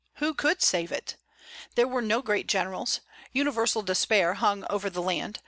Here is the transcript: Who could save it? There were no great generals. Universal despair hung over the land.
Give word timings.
Who 0.15 0.33
could 0.33 0.63
save 0.63 0.91
it? 0.91 1.15
There 1.75 1.87
were 1.87 2.01
no 2.01 2.23
great 2.23 2.47
generals. 2.47 3.01
Universal 3.33 3.83
despair 3.83 4.33
hung 4.33 4.65
over 4.67 4.89
the 4.89 4.99
land. 4.99 5.39